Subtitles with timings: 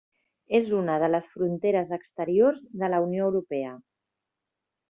[0.59, 3.79] És una de les fronteres exteriors de la Unió Europea.